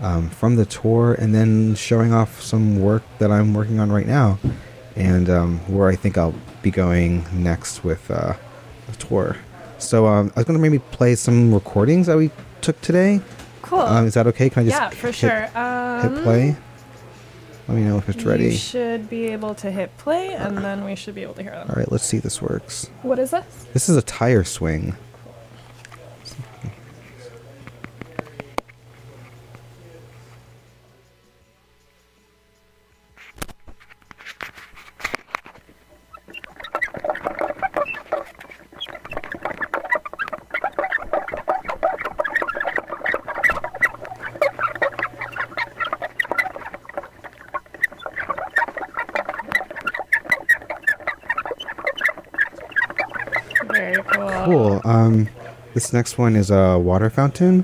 um, 0.00 0.28
from 0.28 0.56
the 0.56 0.66
tour, 0.66 1.14
and 1.14 1.34
then 1.34 1.74
showing 1.74 2.12
off 2.12 2.42
some 2.42 2.80
work 2.80 3.02
that 3.18 3.30
I'm 3.30 3.54
working 3.54 3.80
on 3.80 3.90
right 3.90 4.06
now, 4.06 4.38
and 4.96 5.28
um, 5.30 5.58
where 5.72 5.88
I 5.88 5.94
think 5.96 6.18
I'll 6.18 6.34
be 6.62 6.70
going 6.70 7.24
next 7.32 7.84
with 7.84 8.10
uh, 8.10 8.34
the 8.86 8.96
tour. 8.96 9.36
So 9.78 10.06
um, 10.06 10.32
I 10.34 10.40
was 10.40 10.46
going 10.46 10.58
to 10.58 10.62
maybe 10.62 10.78
play 10.78 11.14
some 11.14 11.52
recordings 11.52 12.06
that 12.06 12.16
we 12.16 12.30
took 12.62 12.80
today. 12.80 13.20
cool. 13.62 13.80
Um, 13.80 14.06
is 14.06 14.14
that 14.14 14.26
okay? 14.28 14.48
Can 14.50 14.62
I 14.62 14.70
just 14.70 14.80
yeah, 14.80 14.88
for 14.90 15.08
hit, 15.08 15.14
sure. 15.14 15.58
Um, 15.58 16.14
hit 16.14 16.24
play? 16.24 16.56
Let 17.68 17.74
me 17.76 17.82
know 17.82 17.98
if 17.98 18.08
it's 18.08 18.22
You 18.22 18.30
ready. 18.30 18.56
should 18.56 19.10
be 19.10 19.26
able 19.26 19.54
to 19.56 19.70
hit 19.70 19.96
play, 19.98 20.34
and 20.34 20.58
then 20.58 20.84
we 20.84 20.94
should 20.94 21.16
be 21.16 21.22
able 21.22 21.34
to 21.34 21.42
hear 21.42 21.50
them. 21.50 21.68
All 21.68 21.74
right, 21.76 21.90
let's 21.90 22.04
see 22.04 22.16
if 22.18 22.22
this 22.22 22.40
works. 22.40 22.88
What 23.02 23.18
is 23.18 23.32
this? 23.32 23.66
This 23.72 23.88
is 23.88 23.96
a 23.96 24.02
tire 24.02 24.44
swing. 24.44 24.94
Um, 54.84 55.28
this 55.76 55.92
next 55.92 56.16
one 56.16 56.36
is 56.36 56.50
a 56.50 56.78
water 56.78 57.10
fountain. 57.10 57.62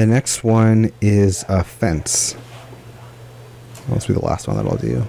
The 0.00 0.06
next 0.06 0.42
one 0.42 0.90
is 1.02 1.44
a 1.46 1.62
fence. 1.62 2.34
This 3.90 4.06
be 4.06 4.14
the 4.14 4.24
last 4.24 4.48
one 4.48 4.56
that 4.56 4.64
I'll 4.64 4.78
do. 4.78 5.06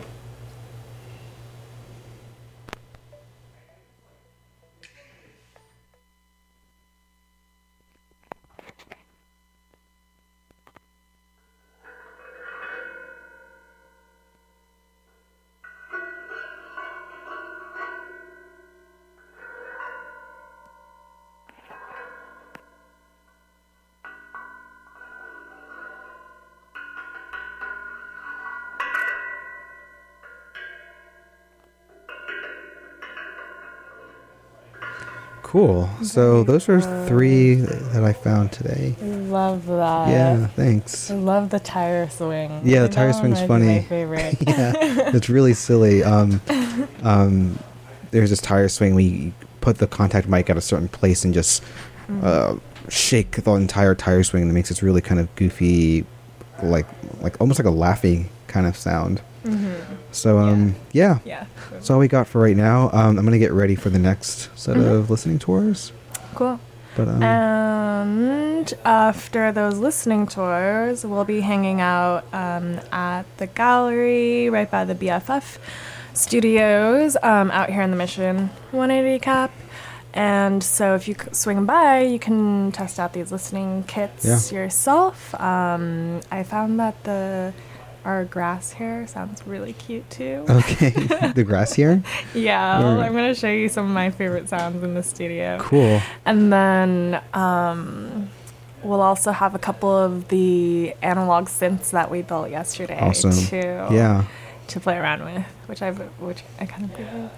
So 36.03 36.43
those 36.43 36.67
are 36.69 36.81
three 37.07 37.55
that 37.55 38.03
I 38.03 38.13
found 38.13 38.51
today. 38.51 38.95
Love 39.01 39.65
that. 39.67 40.09
Yeah, 40.09 40.47
thanks. 40.47 41.11
I 41.11 41.15
love 41.15 41.49
the 41.49 41.59
tire 41.59 42.09
swing. 42.09 42.61
Yeah, 42.63 42.83
the 42.83 42.89
tire 42.89 43.11
one 43.11 43.19
swing's 43.19 43.41
funny. 43.43 43.65
My 43.65 43.81
favorite. 43.89 44.37
yeah, 44.41 44.73
it's 45.13 45.29
really 45.29 45.53
silly. 45.53 46.03
Um, 46.03 46.41
um, 47.03 47.59
there's 48.11 48.29
this 48.29 48.41
tire 48.41 48.67
swing 48.67 48.95
where 48.95 49.03
you 49.03 49.33
put 49.61 49.77
the 49.77 49.87
contact 49.87 50.27
mic 50.27 50.49
at 50.49 50.57
a 50.57 50.61
certain 50.61 50.87
place 50.87 51.23
and 51.23 51.33
just 51.33 51.63
uh, 52.21 52.55
shake 52.89 53.31
the 53.43 53.53
entire 53.53 53.95
tire 53.95 54.23
swing, 54.23 54.43
and 54.43 54.51
it 54.51 54.53
makes 54.53 54.69
this 54.69 54.81
really 54.83 55.01
kind 55.01 55.19
of 55.19 55.33
goofy, 55.35 56.05
like 56.63 56.87
like 57.21 57.39
almost 57.39 57.59
like 57.59 57.67
a 57.67 57.71
laughing 57.71 58.29
kind 58.47 58.65
of 58.65 58.75
sound. 58.75 59.21
So 60.11 60.37
um, 60.37 60.75
yeah. 60.91 61.19
yeah. 61.25 61.45
That's 61.81 61.89
all 61.89 61.97
we 61.97 62.07
got 62.07 62.27
for 62.27 62.39
right 62.39 62.55
now. 62.55 62.91
Um, 62.93 63.17
I'm 63.17 63.25
gonna 63.25 63.39
get 63.39 63.51
ready 63.53 63.73
for 63.73 63.89
the 63.89 63.97
next 63.97 64.55
set 64.55 64.77
of 64.77 65.09
listening 65.09 65.39
tours. 65.39 65.91
Cool. 66.35 66.59
But 66.95 67.07
um, 67.07 67.23
And 67.23 68.73
after 68.85 69.51
those 69.51 69.79
listening 69.79 70.27
tours, 70.27 71.03
we'll 71.03 71.25
be 71.25 71.41
hanging 71.41 71.81
out 71.81 72.23
um, 72.33 72.79
at 72.91 73.23
the 73.37 73.47
gallery 73.47 74.47
right 74.51 74.69
by 74.69 74.85
the 74.85 74.93
BFF 74.93 75.57
studios 76.13 77.17
um, 77.23 77.49
out 77.49 77.71
here 77.71 77.81
in 77.81 77.89
the 77.89 77.97
Mission 77.97 78.51
180 78.69 79.19
Cap. 79.19 79.51
And 80.13 80.61
so 80.63 80.93
if 80.93 81.07
you 81.07 81.15
swing 81.31 81.65
by, 81.65 82.01
you 82.01 82.19
can 82.19 82.71
test 82.73 82.99
out 82.99 83.13
these 83.13 83.31
listening 83.31 83.85
kits 83.87 84.51
Yeah. 84.51 84.59
yourself. 84.59 85.33
Um, 85.41 86.19
I 86.29 86.43
found 86.43 86.79
that 86.79 87.01
the 87.05 87.53
our 88.03 88.25
grass 88.25 88.73
hair 88.73 89.05
sounds 89.07 89.45
really 89.45 89.73
cute 89.73 90.09
too. 90.09 90.45
okay, 90.49 90.89
the 91.35 91.43
grass 91.43 91.73
hair. 91.73 92.01
Yeah. 92.33 92.79
I'm 92.79 93.13
gonna 93.13 93.35
show 93.35 93.49
you 93.49 93.69
some 93.69 93.85
of 93.85 93.91
my 93.91 94.09
favorite 94.09 94.49
sounds 94.49 94.83
in 94.83 94.93
the 94.93 95.03
studio. 95.03 95.57
Cool. 95.59 96.01
And 96.25 96.51
then 96.51 97.21
um, 97.33 98.29
we'll 98.83 99.01
also 99.01 99.31
have 99.31 99.53
a 99.55 99.59
couple 99.59 99.89
of 99.95 100.27
the 100.29 100.95
analog 101.01 101.45
synths 101.45 101.91
that 101.91 102.09
we 102.09 102.21
built 102.23 102.49
yesterday 102.49 102.99
Awesome. 102.99 103.31
to 103.49 103.87
Yeah. 103.91 104.25
to 104.69 104.79
play 104.79 104.97
around 104.97 105.23
with, 105.23 105.43
which 105.67 105.81
I 105.81 105.91
which 105.91 106.43
I 106.59 106.65
kind 106.65 106.85
of 106.85 106.93
played 106.93 107.13
with 107.13 107.31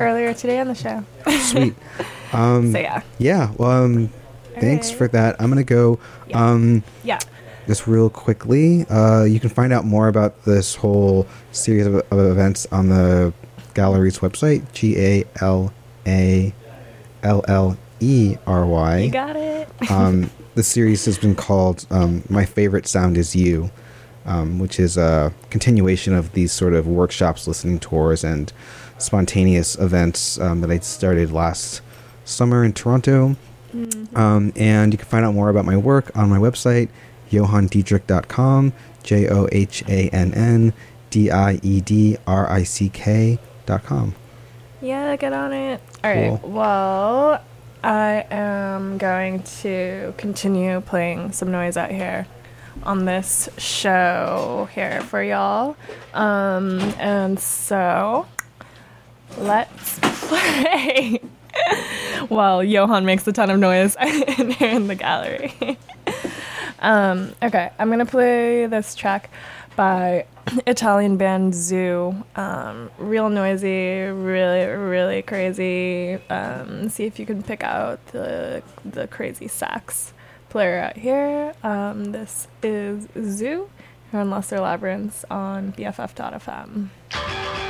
earlier 0.00 0.34
today 0.34 0.58
on 0.60 0.68
the 0.68 0.74
show. 0.74 1.04
Sweet. 1.40 1.74
Um, 2.32 2.72
So 2.72 2.78
yeah, 2.80 3.02
Yeah. 3.18 3.52
Well, 3.56 3.84
um, 3.84 4.10
thanks 4.58 4.90
for 4.90 5.06
that. 5.08 5.36
I'm 5.40 5.48
gonna 5.50 5.62
go. 5.62 6.00
Yeah. 6.26 6.44
Um, 6.44 6.82
yeah, 7.04 7.20
just 7.66 7.86
real 7.86 8.10
quickly. 8.10 8.86
Uh, 8.86 9.24
you 9.24 9.40
can 9.40 9.50
find 9.50 9.72
out 9.72 9.84
more 9.84 10.08
about 10.08 10.44
this 10.44 10.74
whole 10.74 11.26
series 11.52 11.86
of, 11.86 11.94
of 11.94 12.18
events 12.18 12.66
on 12.72 12.88
the 12.88 13.32
gallery's 13.74 14.18
website. 14.18 14.70
G 14.72 14.98
A 14.98 15.24
L 15.40 15.72
A 16.06 16.52
L 17.22 17.44
L 17.48 17.76
E 18.00 18.36
R 18.46 18.66
Y. 18.66 18.98
you 18.98 19.10
got 19.10 19.36
it. 19.36 19.68
um, 19.90 20.30
the 20.54 20.62
series 20.62 21.04
has 21.04 21.18
been 21.18 21.34
called 21.34 21.86
um, 21.90 22.22
"My 22.28 22.44
Favorite 22.44 22.86
Sound 22.86 23.16
Is 23.16 23.34
You," 23.34 23.70
um, 24.26 24.58
which 24.58 24.78
is 24.78 24.96
a 24.96 25.32
continuation 25.50 26.14
of 26.14 26.32
these 26.32 26.52
sort 26.52 26.74
of 26.74 26.86
workshops, 26.86 27.46
listening 27.46 27.78
tours, 27.78 28.22
and 28.24 28.52
spontaneous 28.98 29.76
events 29.78 30.38
um, 30.38 30.60
that 30.60 30.70
I 30.70 30.78
started 30.78 31.32
last 31.32 31.80
summer 32.24 32.64
in 32.64 32.72
Toronto. 32.72 33.36
Um, 34.14 34.52
and 34.54 34.92
you 34.92 34.98
can 34.98 35.08
find 35.08 35.24
out 35.24 35.34
more 35.34 35.48
about 35.48 35.64
my 35.64 35.76
work 35.76 36.16
on 36.16 36.28
my 36.28 36.38
website, 36.38 36.90
johanndiedrick.com, 37.34 38.72
J 39.02 39.28
O 39.28 39.48
H 39.52 39.82
A 39.88 40.08
N 40.10 40.32
N 40.34 40.72
D 41.10 41.30
I 41.30 41.58
E 41.62 41.80
D 41.80 42.16
R 42.26 42.50
I 42.50 42.62
C 42.62 42.88
K.com. 42.88 44.14
Yeah, 44.80 45.16
get 45.16 45.32
on 45.32 45.52
it. 45.52 45.80
All 46.02 46.10
right. 46.10 46.40
Cool. 46.40 46.50
Well, 46.50 47.42
I 47.82 48.26
am 48.30 48.98
going 48.98 49.42
to 49.62 50.14
continue 50.16 50.80
playing 50.80 51.32
some 51.32 51.50
noise 51.50 51.76
out 51.76 51.90
here 51.90 52.26
on 52.82 53.04
this 53.04 53.48
show 53.58 54.68
here 54.74 55.00
for 55.02 55.22
y'all. 55.22 55.76
Um, 56.12 56.80
and 56.98 57.38
so 57.38 58.26
let's 59.38 59.98
play 60.02 61.20
while 62.28 62.62
Johann 62.62 63.04
makes 63.04 63.26
a 63.26 63.32
ton 63.32 63.50
of 63.50 63.58
noise 63.58 63.96
in 64.38 64.50
here 64.50 64.70
in 64.70 64.86
the 64.86 64.94
gallery. 64.94 65.54
um, 66.84 67.34
okay, 67.42 67.70
I'm 67.78 67.90
gonna 67.90 68.06
play 68.06 68.66
this 68.66 68.94
track 68.94 69.30
by 69.74 70.26
Italian 70.66 71.16
band 71.16 71.54
Zu. 71.54 72.14
Um, 72.36 72.90
real 72.98 73.30
noisy, 73.30 74.02
really, 74.02 74.66
really 74.66 75.22
crazy. 75.22 76.14
Um, 76.28 76.88
see 76.90 77.04
if 77.04 77.18
you 77.18 77.26
can 77.26 77.42
pick 77.42 77.64
out 77.64 78.04
the 78.08 78.62
the 78.84 79.08
crazy 79.08 79.48
sax 79.48 80.12
player 80.50 80.78
out 80.78 80.96
here. 80.96 81.54
Um, 81.62 82.12
this 82.12 82.48
is 82.62 83.08
Zu 83.20 83.70
here 84.10 84.20
on 84.20 84.30
Lesser 84.30 84.60
Labyrinths 84.60 85.24
on 85.30 85.72
BFF.fm. 85.72 87.63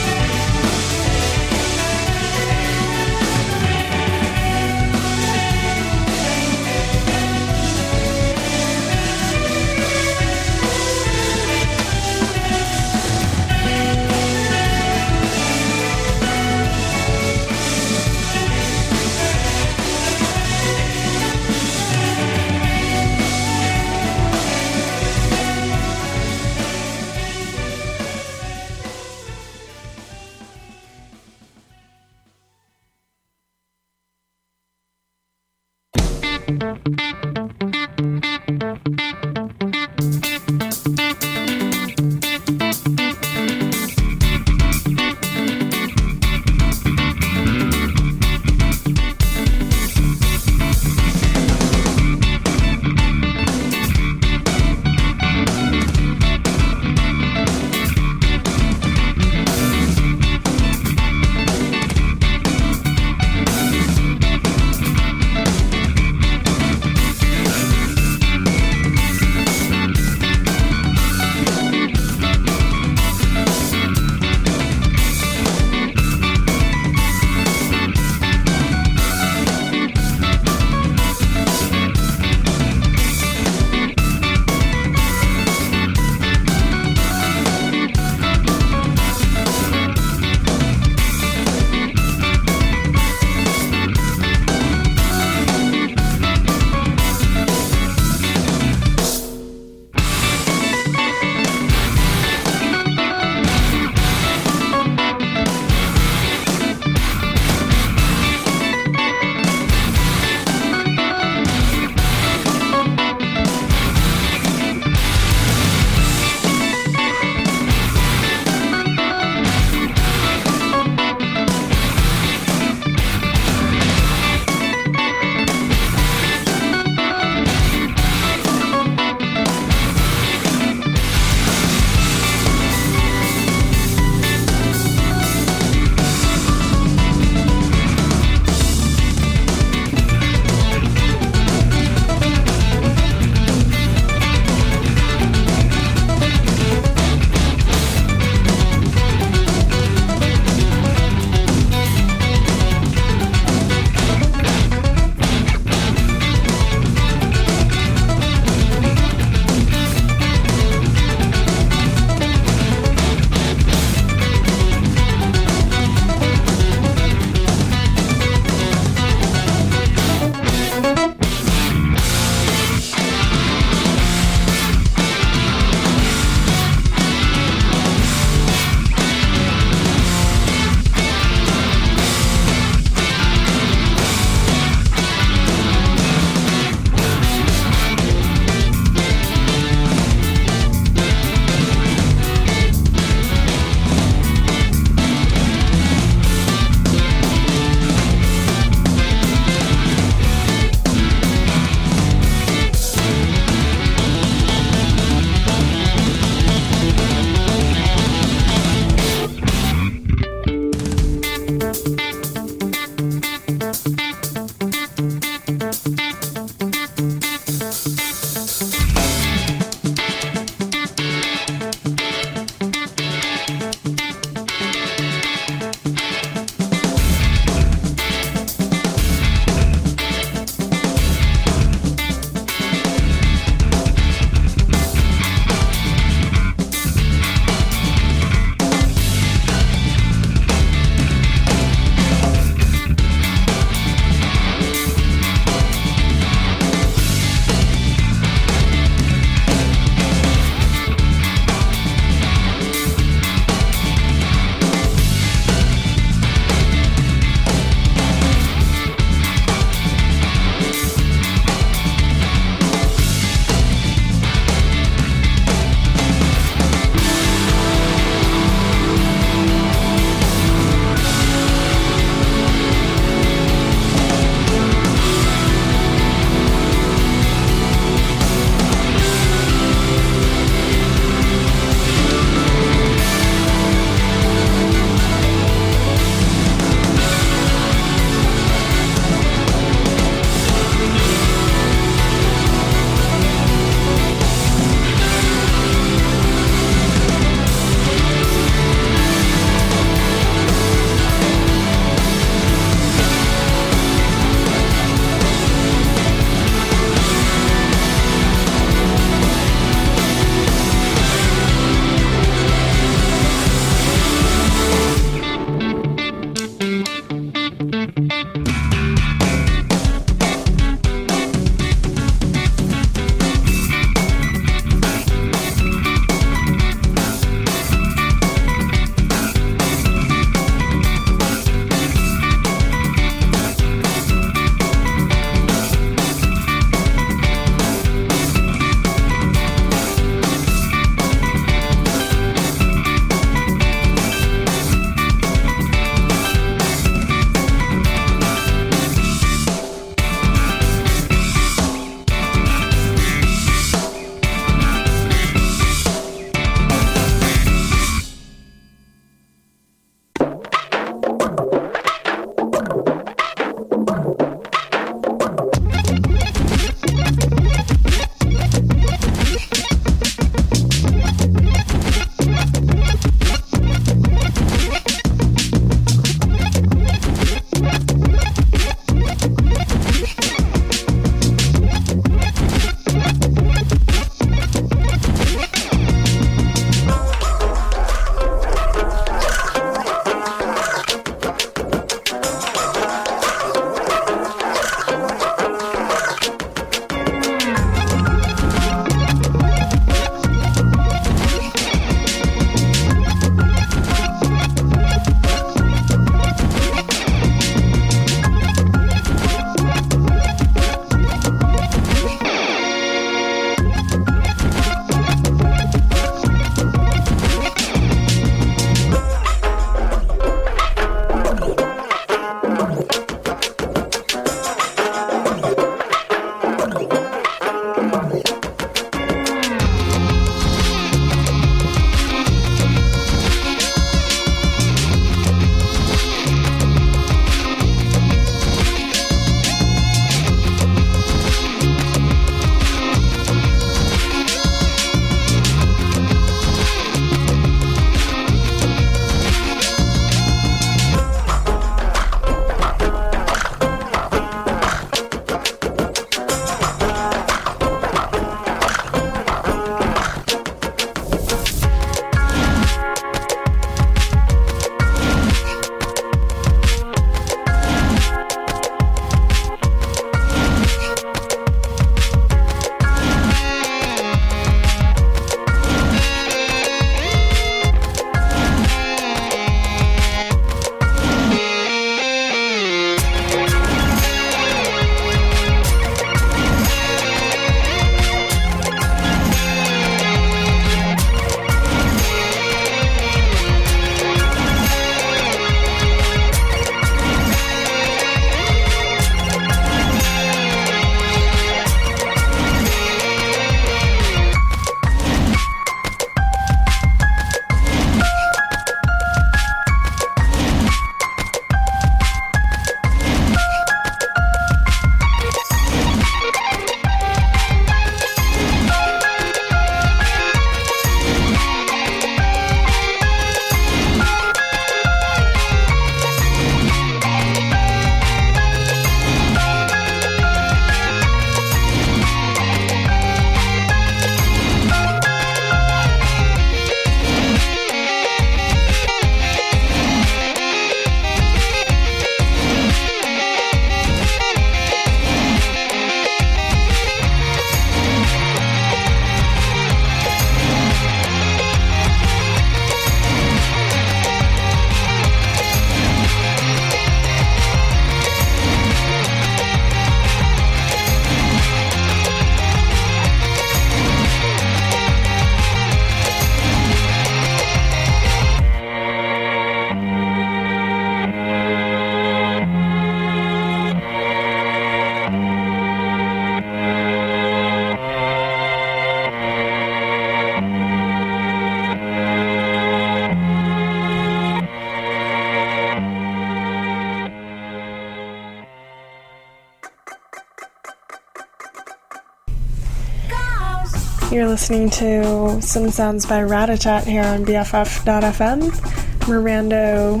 listening 594.38 594.70
to 594.70 595.42
Some 595.42 595.68
Sounds 595.68 596.06
by 596.06 596.20
Ratatat 596.20 596.84
here 596.84 597.02
on 597.02 597.24
BFF.fm. 597.24 598.52
Mirando 599.00 600.00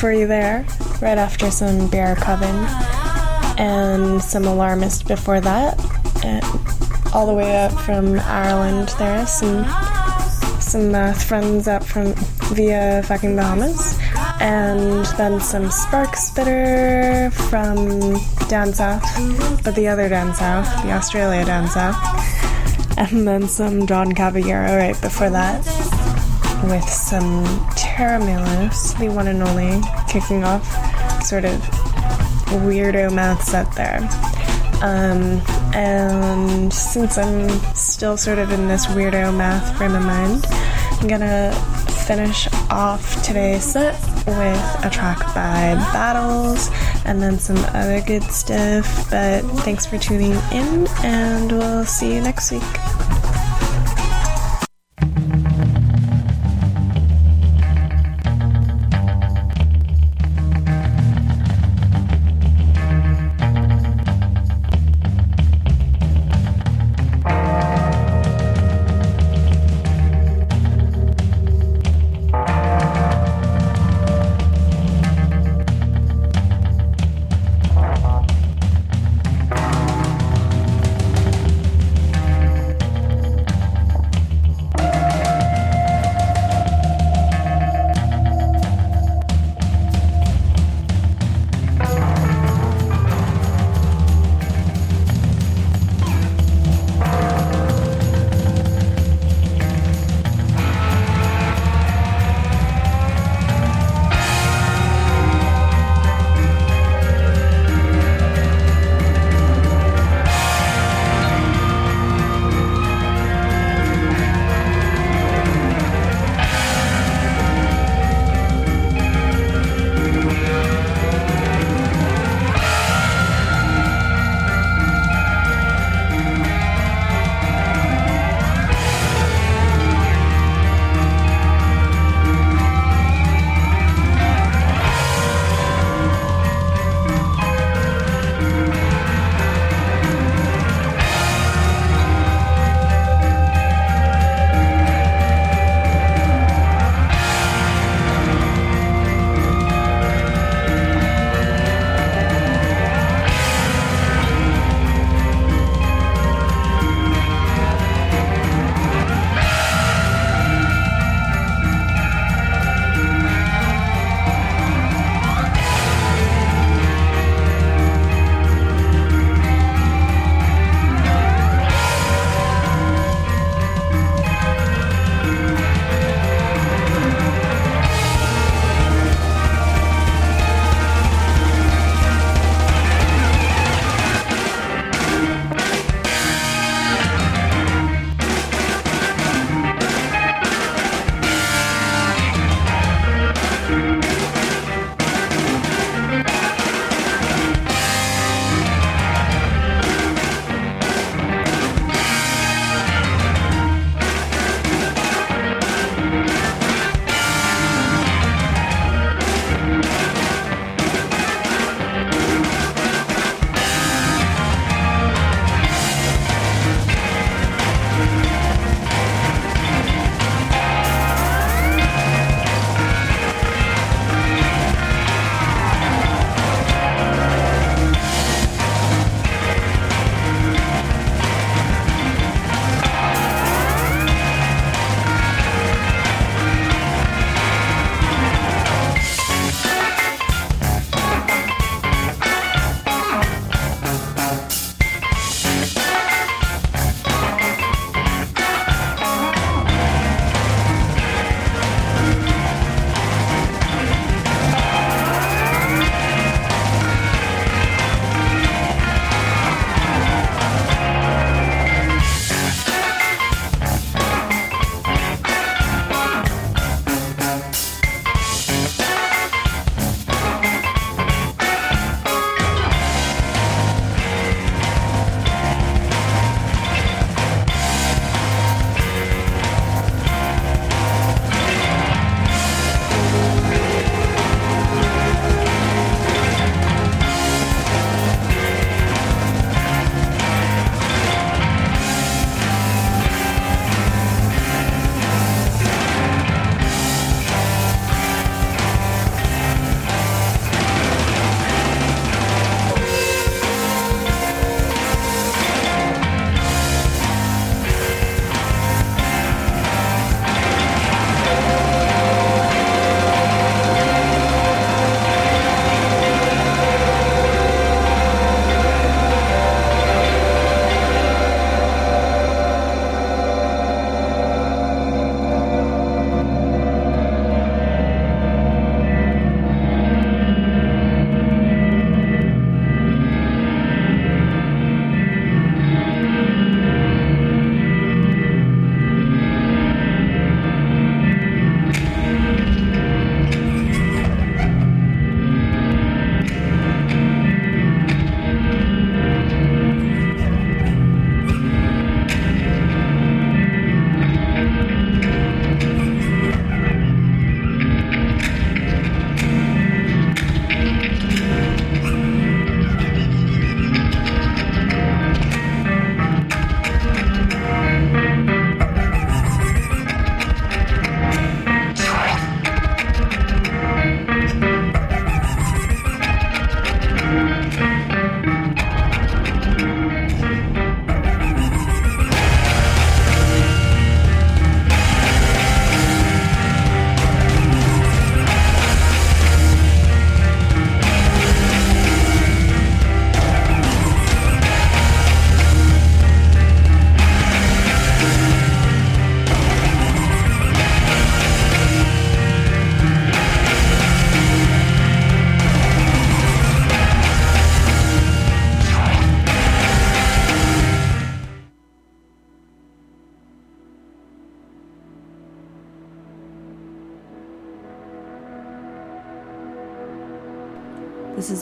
for 0.00 0.12
you 0.12 0.26
there, 0.26 0.66
right 1.00 1.16
after 1.16 1.48
some 1.48 1.88
Bear 1.88 2.16
Coven 2.16 2.56
and 3.56 4.20
some 4.20 4.46
Alarmist 4.46 5.06
before 5.06 5.40
that. 5.42 5.78
And 6.24 6.44
all 7.14 7.28
the 7.28 7.34
way 7.34 7.56
up 7.56 7.70
from 7.82 8.18
Ireland 8.18 8.88
there, 8.98 9.24
some 9.28 9.64
some 10.60 10.92
uh, 10.92 11.12
friends 11.12 11.68
up 11.68 11.84
from 11.84 12.14
via 12.56 13.04
fucking 13.04 13.36
Bahamas, 13.36 13.96
and 14.40 15.06
then 15.16 15.40
some 15.40 15.70
Spark 15.70 16.16
Spitter 16.16 17.30
from 17.30 18.18
down 18.48 18.72
south, 18.72 19.04
but 19.62 19.76
the 19.76 19.86
other 19.86 20.08
down 20.08 20.34
south, 20.34 20.66
the 20.82 20.90
Australia 20.90 21.44
down 21.44 21.68
south, 21.68 21.96
and 22.98 23.26
then 23.26 23.46
some 23.46 23.86
Don 23.86 24.12
Caballero 24.12 24.76
right 24.76 25.00
before 25.00 25.30
that, 25.30 25.64
with 26.64 26.88
some 26.88 27.44
Terra 27.76 28.18
the 28.18 29.08
one 29.08 29.28
and 29.28 29.42
only, 29.42 29.80
kicking 30.08 30.42
off 30.42 30.66
sort 31.22 31.44
of 31.44 31.52
weirdo 32.64 33.14
math 33.14 33.44
set 33.44 33.72
there. 33.76 34.00
Um, 34.82 35.40
and 35.74 36.72
since 36.72 37.18
I'm 37.18 37.48
still 37.74 38.16
sort 38.16 38.38
of 38.38 38.50
in 38.50 38.66
this 38.68 38.86
weirdo 38.86 39.36
math 39.36 39.76
frame 39.76 39.94
of 39.94 40.02
mind, 40.02 40.44
I'm 41.00 41.06
gonna 41.06 41.52
finish 42.06 42.48
off 42.70 43.22
today's 43.22 43.64
set 43.64 43.94
with 44.26 44.84
a 44.84 44.90
track 44.90 45.18
by 45.34 45.74
Battles 45.92 46.70
and 47.04 47.22
then 47.22 47.38
some 47.38 47.58
other 47.74 48.00
good 48.00 48.24
stuff. 48.24 49.10
But 49.10 49.42
thanks 49.62 49.86
for 49.86 49.98
tuning 49.98 50.32
in, 50.52 50.86
and 51.04 51.52
we'll 51.52 51.84
see 51.84 52.14
you 52.14 52.20
next 52.20 52.50
week. 52.50 52.87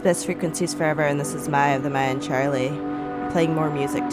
Best 0.06 0.26
Frequencies 0.26 0.72
Forever, 0.72 1.02
and 1.02 1.18
this 1.18 1.34
is 1.34 1.48
Maya 1.48 1.78
of 1.78 1.82
the 1.82 1.90
Maya 1.90 2.12
and 2.12 2.22
Charlie 2.22 2.68
playing 3.32 3.56
more 3.56 3.68
music 3.68 4.04